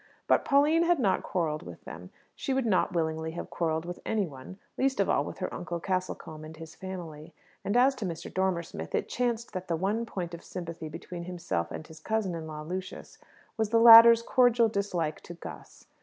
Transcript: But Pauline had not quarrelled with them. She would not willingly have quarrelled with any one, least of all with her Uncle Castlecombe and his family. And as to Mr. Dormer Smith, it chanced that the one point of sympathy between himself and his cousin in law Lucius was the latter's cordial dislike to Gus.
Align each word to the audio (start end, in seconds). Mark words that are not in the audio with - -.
But 0.25 0.43
Pauline 0.43 0.81
had 0.81 0.97
not 0.97 1.21
quarrelled 1.21 1.61
with 1.61 1.83
them. 1.83 2.09
She 2.35 2.55
would 2.55 2.65
not 2.65 2.91
willingly 2.93 3.33
have 3.33 3.51
quarrelled 3.51 3.85
with 3.85 3.99
any 4.03 4.25
one, 4.25 4.57
least 4.75 4.99
of 4.99 5.07
all 5.11 5.23
with 5.23 5.37
her 5.37 5.53
Uncle 5.53 5.79
Castlecombe 5.79 6.43
and 6.43 6.57
his 6.57 6.73
family. 6.73 7.33
And 7.63 7.77
as 7.77 7.93
to 7.97 8.05
Mr. 8.07 8.33
Dormer 8.33 8.63
Smith, 8.63 8.95
it 8.95 9.07
chanced 9.07 9.53
that 9.53 9.67
the 9.67 9.75
one 9.75 10.07
point 10.07 10.33
of 10.33 10.43
sympathy 10.43 10.89
between 10.89 11.25
himself 11.25 11.69
and 11.71 11.85
his 11.85 11.99
cousin 11.99 12.33
in 12.33 12.47
law 12.47 12.63
Lucius 12.63 13.19
was 13.57 13.69
the 13.69 13.77
latter's 13.79 14.23
cordial 14.23 14.69
dislike 14.69 15.21
to 15.21 15.35
Gus. 15.35 15.85